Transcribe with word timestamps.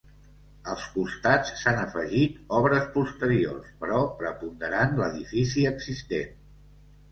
Als 0.75 0.85
costats 0.93 1.51
s'han 1.63 1.81
afegit 1.81 2.39
obres 2.61 2.89
posteriors, 2.97 3.69
però 3.85 4.01
preponderant 4.23 4.99
l'edifici 5.03 5.71
existent. 5.77 6.45